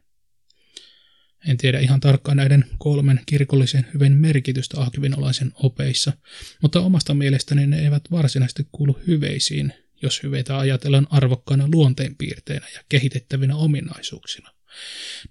[1.48, 6.14] En tiedä ihan tarkkaan näiden kolmen kirkollisen hyvin merkitystä akvinolaisen opeissa,
[6.62, 13.56] mutta omasta mielestäni ne eivät varsinaisesti kuulu hyveisiin, jos hyveitä ajatellaan arvokkaina luonteenpiirteinä ja kehitettävinä
[13.56, 14.50] ominaisuuksina.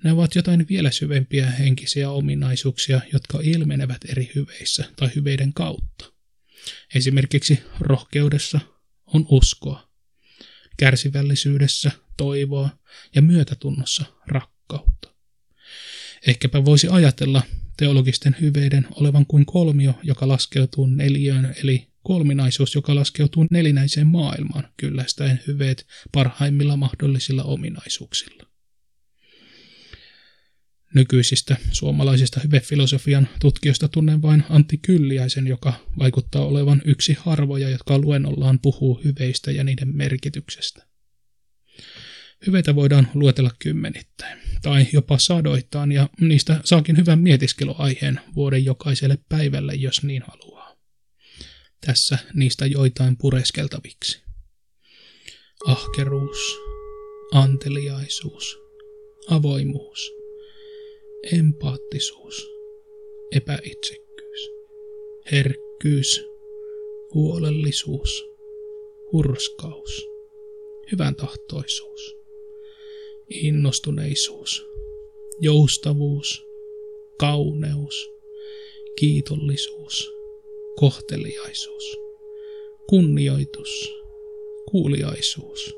[0.05, 6.13] Ne ovat jotain vielä syvempiä henkisiä ominaisuuksia, jotka ilmenevät eri hyveissä tai hyveiden kautta.
[6.95, 8.61] Esimerkiksi rohkeudessa
[9.07, 9.89] on uskoa,
[10.77, 12.71] kärsivällisyydessä toivoa
[13.15, 15.15] ja myötätunnossa rakkautta.
[16.27, 17.43] Ehkäpä voisi ajatella
[17.77, 25.41] teologisten hyveiden olevan kuin kolmio, joka laskeutuu neljöön, eli kolminaisuus, joka laskeutuu nelinäiseen maailmaan, kyllästäen
[25.47, 28.50] hyveet parhaimmilla mahdollisilla ominaisuuksilla.
[30.95, 38.59] Nykyisistä suomalaisista hyvefilosofian tutkijoista tunnen vain Antti Kylliäisen, joka vaikuttaa olevan yksi harvoja, jotka luennollaan
[38.59, 40.87] puhuu hyveistä ja niiden merkityksestä.
[42.47, 49.75] Hyveitä voidaan luetella kymmenittäin tai jopa sadoittain ja niistä saakin hyvän mietiskeluaiheen vuoden jokaiselle päivälle,
[49.75, 50.77] jos niin haluaa.
[51.87, 54.23] Tässä niistä joitain pureskeltaviksi.
[55.67, 56.39] Ahkeruus,
[57.33, 58.59] anteliaisuus,
[59.31, 60.20] avoimuus,
[61.23, 62.51] empaattisuus,
[63.37, 64.51] epäitsekkyys,
[65.33, 66.25] herkkyys,
[67.15, 68.25] huolellisuus,
[69.13, 70.09] hurskaus,
[70.93, 72.17] hyvän tahtoisuus,
[73.31, 74.67] innostuneisuus,
[75.41, 76.45] joustavuus,
[77.19, 78.11] kauneus,
[78.99, 80.13] kiitollisuus,
[80.77, 81.97] kohteliaisuus,
[82.89, 83.95] kunnioitus,
[84.71, 85.77] kuuliaisuus,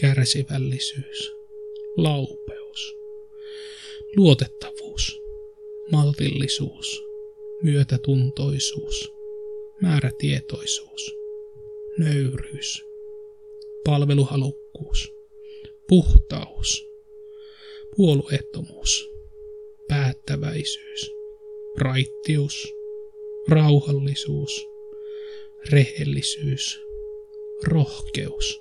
[0.00, 1.32] kärsivällisyys,
[1.96, 2.94] laupeus,
[4.16, 5.20] luotettavuus,
[5.92, 7.02] maltillisuus,
[7.62, 9.12] myötätuntoisuus,
[9.82, 11.14] määrätietoisuus,
[11.98, 12.84] nöyryys,
[13.84, 15.12] palveluhalukkuus,
[15.88, 16.86] puhtaus,
[17.96, 19.10] puolueettomuus,
[19.88, 21.10] päättäväisyys,
[21.76, 22.74] raittius,
[23.48, 24.66] rauhallisuus,
[25.70, 26.80] rehellisyys,
[27.64, 28.60] rohkeus,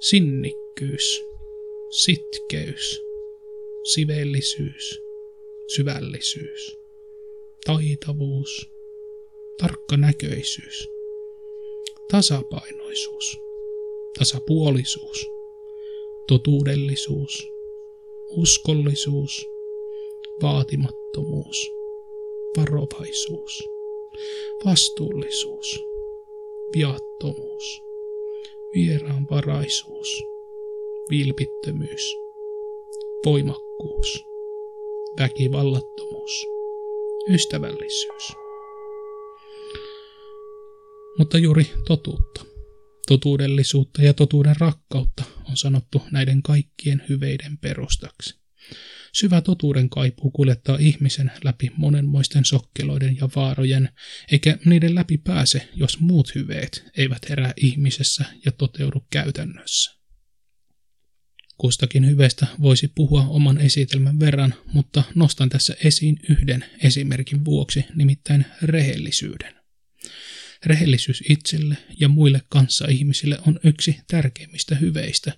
[0.00, 1.22] sinnikkyys,
[1.90, 3.05] sitkeys,
[3.94, 5.02] sivellisyys,
[5.76, 6.78] syvällisyys,
[7.66, 8.70] taitavuus,
[9.58, 10.88] tarkkanäköisyys,
[12.10, 13.38] tasapainoisuus,
[14.18, 15.26] tasapuolisuus,
[16.28, 17.48] totuudellisuus,
[18.36, 19.46] uskollisuus,
[20.42, 21.70] vaatimattomuus,
[22.56, 23.68] varovaisuus,
[24.64, 25.84] vastuullisuus,
[26.76, 27.82] viattomuus,
[28.74, 30.22] vieraanvaraisuus,
[31.10, 32.25] vilpittömyys,
[33.26, 34.24] voimakkuus,
[35.18, 36.30] väkivallattomuus,
[37.30, 38.32] ystävällisyys.
[41.18, 42.44] Mutta juuri totuutta,
[43.08, 48.34] totuudellisuutta ja totuuden rakkautta on sanottu näiden kaikkien hyveiden perustaksi.
[49.12, 53.88] Syvä totuuden kaipuu kuljettaa ihmisen läpi monenmoisten sokkeloiden ja vaarojen,
[54.32, 59.95] eikä niiden läpi pääse, jos muut hyveet eivät herää ihmisessä ja toteudu käytännössä.
[61.58, 68.46] Kustakin hyveestä voisi puhua oman esitelmän verran, mutta nostan tässä esiin yhden esimerkin vuoksi, nimittäin
[68.62, 69.54] rehellisyyden.
[70.66, 75.32] Rehellisyys itselle ja muille kanssa ihmisille on yksi tärkeimmistä hyveistä,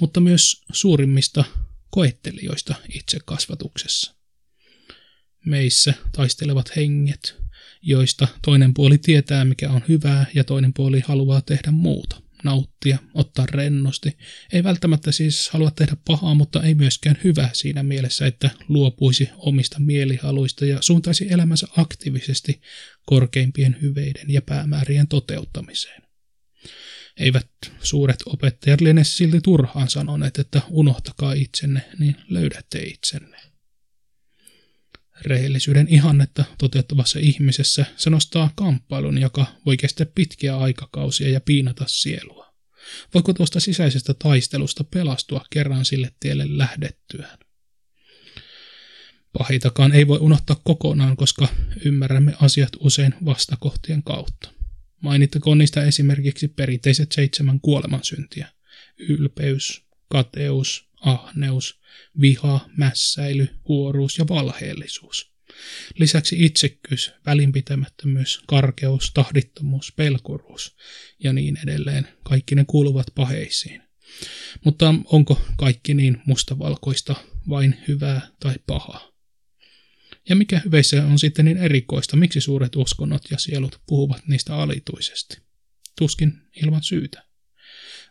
[0.00, 1.44] mutta myös suurimmista
[1.90, 4.14] koettelijoista itse kasvatuksessa.
[5.46, 7.36] Meissä taistelevat henget,
[7.82, 13.46] joista toinen puoli tietää, mikä on hyvää, ja toinen puoli haluaa tehdä muuta, nauttia, ottaa
[13.46, 14.16] rennosti.
[14.52, 19.80] Ei välttämättä siis halua tehdä pahaa, mutta ei myöskään hyvää siinä mielessä, että luopuisi omista
[19.80, 22.60] mielihaluista ja suuntaisi elämänsä aktiivisesti
[23.06, 26.02] korkeimpien hyveiden ja päämäärien toteuttamiseen.
[27.16, 27.48] Eivät
[27.82, 33.51] suuret opettajat liene silti turhaan sanoneet, että unohtakaa itsenne, niin löydätte itsenne.
[35.24, 42.52] Rehellisyyden ihannetta toteuttavassa ihmisessä se nostaa kamppailun, joka voi kestää pitkiä aikakausia ja piinata sielua.
[43.14, 47.38] Voiko tuosta sisäisestä taistelusta pelastua kerran sille tielle lähdettyään?
[49.38, 51.48] Pahitakaan ei voi unohtaa kokonaan, koska
[51.84, 54.50] ymmärrämme asiat usein vastakohtien kautta.
[55.00, 58.48] Mainittakoon niistä esimerkiksi perinteiset seitsemän kuolemansyntiä.
[58.98, 61.80] Ylpeys, kateus, ahneus,
[62.20, 65.32] viha, mässäily, huoruus ja valheellisuus.
[65.98, 70.76] Lisäksi itsekkyys, välinpitämättömyys, karkeus, tahdittomuus, pelkuruus
[71.24, 72.08] ja niin edelleen.
[72.24, 73.82] Kaikki ne kuuluvat paheisiin.
[74.64, 77.14] Mutta onko kaikki niin mustavalkoista,
[77.48, 79.12] vain hyvää tai pahaa?
[80.28, 85.36] Ja mikä hyveissä on sitten niin erikoista, miksi suuret uskonnot ja sielut puhuvat niistä alituisesti?
[85.98, 87.31] Tuskin ilman syytä.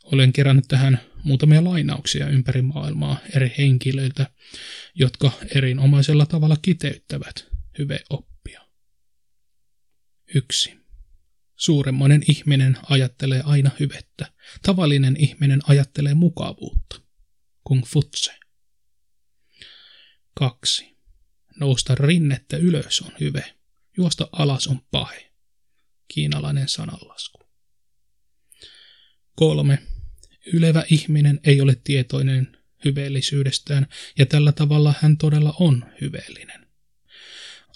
[0.04, 4.28] Olen kerännyt tähän muutamia lainauksia ympäri maailmaa eri henkilöiltä,
[4.96, 8.62] jotka erinomaisella tavalla kiteyttävät hyveoppia.
[10.36, 10.82] 1.
[11.56, 14.34] Suuremmoinen ihminen ajattelee aina hyvettä.
[14.62, 17.02] Tavallinen ihminen ajattelee mukavuutta.
[17.64, 18.32] Kung futse.
[20.34, 20.98] 2.
[21.60, 23.56] Nousta rinnettä ylös on hyve,
[23.98, 25.32] juosta alas on pahe.
[26.08, 27.40] Kiinalainen sananlasku.
[29.36, 29.91] Kolme.
[30.46, 36.68] Ylevä ihminen ei ole tietoinen hyveellisyydestään, ja tällä tavalla hän todella on hyveellinen.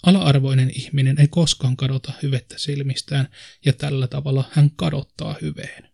[0.02, 3.28] Ala-arvoinen ihminen ei koskaan kadota hyvettä silmistään,
[3.64, 5.92] ja tällä tavalla hän kadottaa hyveen.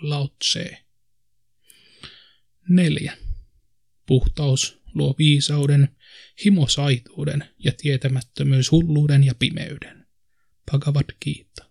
[0.00, 0.84] Lao Tse.
[2.68, 3.16] Neljä.
[4.06, 5.96] Puhtaus luo viisauden,
[6.44, 10.06] himosaituuden ja tietämättömyys hulluuden ja pimeyden.
[10.70, 11.70] Bhagavad Gita.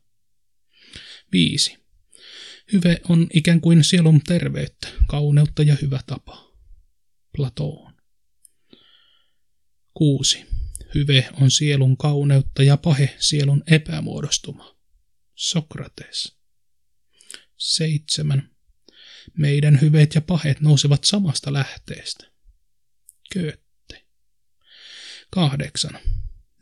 [1.32, 1.81] 5.
[2.74, 6.52] Hyve on ikään kuin sielun terveyttä, kauneutta ja hyvä tapa.
[7.38, 7.94] Platoon.
[9.94, 10.46] 6.
[10.96, 14.76] Hyve on sielun kauneutta ja pahe sielun epämuodostuma.
[15.36, 16.38] Sokrates.
[17.58, 18.50] 7.
[19.38, 22.32] Meidän hyveet ja pahet nousevat samasta lähteestä.
[23.34, 24.06] Goethe.
[25.30, 26.00] Kahdeksan.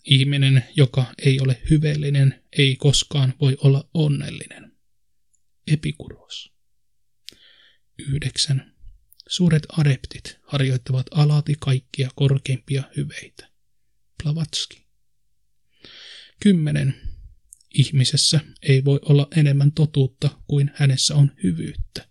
[0.05, 4.68] Ihminen, joka ei ole hyveellinen, ei koskaan voi olla onnellinen.
[5.73, 6.53] Epikuros.
[7.97, 8.75] Yhdeksän.
[9.27, 13.49] Suuret adeptit harjoittavat alati kaikkia korkeimpia hyveitä.
[14.23, 14.85] Blavatski.
[16.39, 17.01] Kymmenen.
[17.73, 22.09] Ihmisessä ei voi olla enemmän totuutta kuin hänessä on hyvyyttä.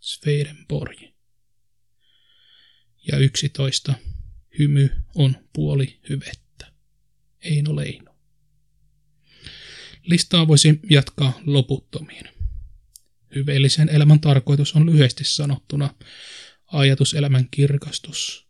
[0.00, 1.02] Swedenborg.
[3.12, 3.94] Ja yksitoista.
[4.58, 6.72] Hymy on puoli hyvettä.
[7.40, 8.14] Eino Leino.
[10.02, 12.37] Listaa voisi jatkaa loputtomiin.
[13.38, 15.94] Hyveellisen elämän tarkoitus on lyhyesti sanottuna
[16.66, 18.46] ajatuselämän kirkastus,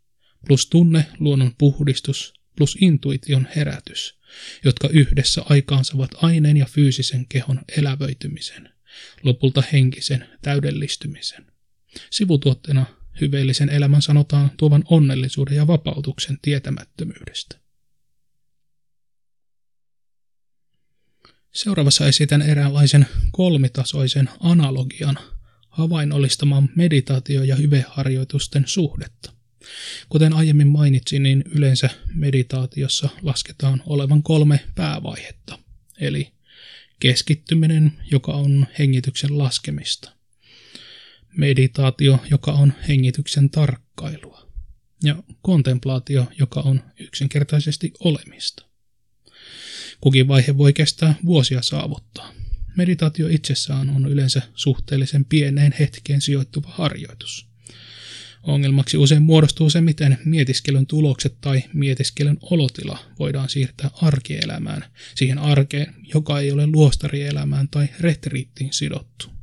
[0.47, 4.19] plus tunne luonnon puhdistus, plus intuition herätys,
[4.65, 8.69] jotka yhdessä aikaansaavat aineen ja fyysisen kehon elävöitymisen,
[9.23, 11.45] lopulta henkisen täydellistymisen.
[12.09, 12.85] Sivutuotteena
[13.21, 17.59] Hyveellisen elämän sanotaan tuovan onnellisuuden ja vapautuksen tietämättömyydestä.
[21.51, 25.19] Seuraavassa esitän eräänlaisen kolmitasoisen analogian
[25.69, 29.33] havainnollistamaan meditaatio- ja hyveharjoitusten suhdetta.
[30.09, 35.59] Kuten aiemmin mainitsin, niin yleensä meditaatiossa lasketaan olevan kolme päävaihetta,
[35.99, 36.31] eli
[36.99, 40.11] keskittyminen, joka on hengityksen laskemista,
[41.37, 44.49] meditaatio, joka on hengityksen tarkkailua,
[45.03, 48.68] ja kontemplaatio, joka on yksinkertaisesti olemista.
[50.01, 52.31] Kukin vaihe voi kestää vuosia saavuttaa.
[52.75, 57.49] Meditaatio itsessään on yleensä suhteellisen pieneen hetkeen sijoittuva harjoitus.
[58.43, 64.85] Ongelmaksi usein muodostuu se, miten mietiskelyn tulokset tai mietiskelyn olotila voidaan siirtää arkielämään,
[65.15, 69.38] siihen arkeen, joka ei ole luostarielämään tai retriittiin sidottu.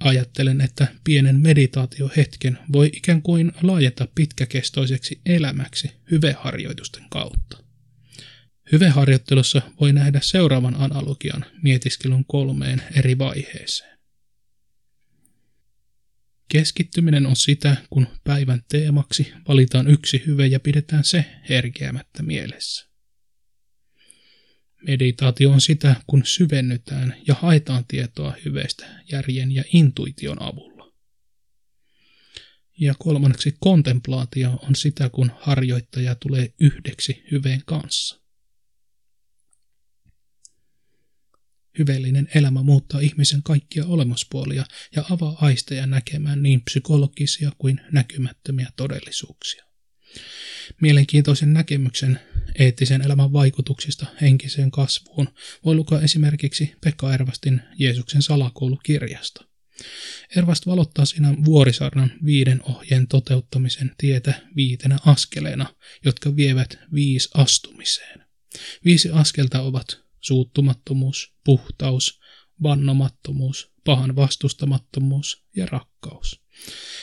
[0.00, 7.64] Ajattelen, että pienen meditaatiohetken voi ikään kuin laajentaa pitkäkestoiseksi elämäksi hyveharjoitusten kautta.
[8.72, 13.98] Hyveharjoittelussa voi nähdä seuraavan analogian mietiskelun kolmeen eri vaiheeseen.
[16.48, 22.89] Keskittyminen on sitä, kun päivän teemaksi valitaan yksi hyve ja pidetään se herkeämättä mielessä.
[24.86, 30.92] Meditaatio on sitä, kun syvennytään ja haetaan tietoa hyveistä järjen ja intuition avulla.
[32.80, 38.20] Ja kolmanneksi kontemplaatio on sitä, kun harjoittaja tulee yhdeksi hyveen kanssa.
[41.78, 44.64] Hyveellinen elämä muuttaa ihmisen kaikkia olemuspuolia
[44.96, 49.64] ja avaa aisteja näkemään niin psykologisia kuin näkymättömiä todellisuuksia.
[50.80, 52.20] Mielenkiintoisen näkemyksen
[52.58, 55.28] eettisen elämän vaikutuksista henkiseen kasvuun
[55.64, 59.44] voi lukea esimerkiksi Pekka Ervastin Jeesuksen salakoulukirjasta.
[60.36, 65.74] Ervast valottaa siinä vuorisarnan viiden ohjeen toteuttamisen tietä viitenä askeleena,
[66.04, 68.24] jotka vievät viisi astumiseen.
[68.84, 72.20] Viisi askelta ovat suuttumattomuus, puhtaus,
[72.62, 76.40] vannomattomuus, pahan vastustamattomuus ja rakkaus.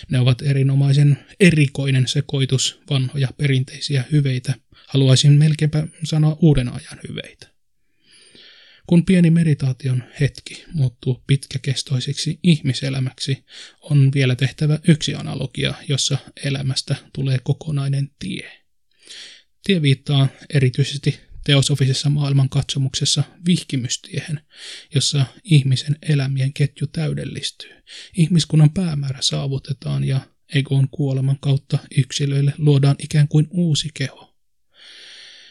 [0.10, 4.54] Ne ovat erinomaisen erikoinen sekoitus vanhoja perinteisiä hyveitä,
[4.88, 7.48] haluaisin melkeinpä sanoa uuden ajan hyveitä.
[8.88, 13.46] Kun pieni meditaation hetki muuttuu pitkäkestoisiksi ihmiselämäksi,
[13.82, 18.52] on vielä tehtävä yksi analogia, jossa elämästä tulee kokonainen tie.
[19.64, 24.40] Tie viittaa erityisesti teosofisessa maailmankatsomuksessa vihkimystiehen,
[24.96, 27.70] jossa ihmisen elämien ketju täydellistyy.
[28.18, 30.20] Ihmiskunnan päämäärä saavutetaan ja
[30.56, 34.27] egon kuoleman kautta yksilöille luodaan ikään kuin uusi keho.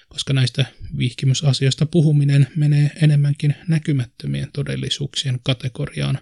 [0.08, 0.64] Koska näistä
[0.98, 6.18] vihkimysasioista puhuminen menee enemmänkin näkymättömien todellisuuksien kategoriaan,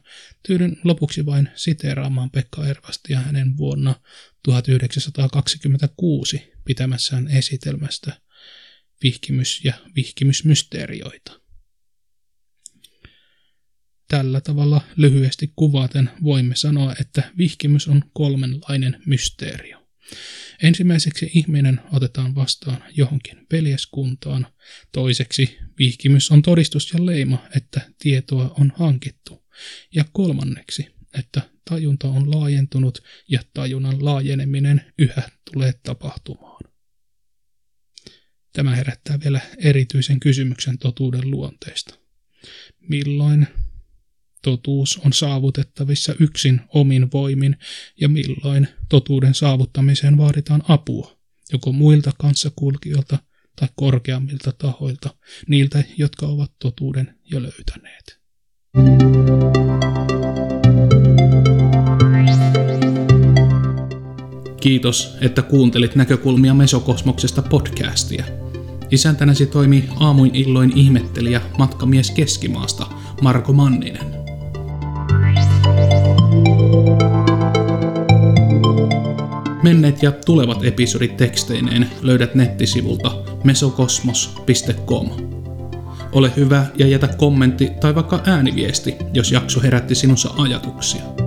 [0.47, 3.95] tyydyn lopuksi vain siteeraamaan Pekka Ervastia hänen vuonna
[4.43, 8.13] 1926 pitämässään esitelmästä–
[9.05, 11.41] vihkimys- ja vihkimysmysteerioita.
[14.09, 19.87] Tällä tavalla lyhyesti kuvaten voimme sanoa, että vihkimys on kolmenlainen mysteerio.
[20.65, 24.47] Ensimmäiseksi ihminen otetaan vastaan johonkin veljeskuntaan.
[24.93, 29.45] Toiseksi vihkimys on todistus ja leima, että tietoa on hankittu.
[29.95, 30.87] Ja kolmanneksi,
[31.19, 32.99] että tajunta on laajentunut
[33.29, 36.65] ja tajunnan laajeneminen yhä tulee tapahtumaan.
[38.53, 41.95] Tämä herättää vielä erityisen kysymyksen totuuden luonteesta.
[42.81, 43.47] Milloin
[44.45, 47.57] totuus on saavutettavissa yksin omin voimin
[48.01, 51.17] ja milloin totuuden saavuttamiseen vaaditaan apua,
[51.53, 53.19] joko muilta kanssakulkijoilta
[53.57, 55.11] tai korkeammilta tahoilta,
[55.49, 58.21] niiltä, jotka ovat totuuden jo löytäneet.
[64.61, 68.25] Kiitos, että kuuntelit näkökulmia Mesokosmoksesta podcastia.
[68.91, 72.87] Isäntänäsi toimi aamuin illoin ihmettelijä matkamies Keskimaasta
[73.23, 74.14] Marko Manninen.
[79.65, 85.09] Menneet ja tulevat episodit teksteineen löydät nettisivulta mesokosmos.com.
[86.13, 91.24] Ole hyvä ja jätä kommentti tai vaikka ääniviesti, jos jakso herätti sinussa ajatuksia.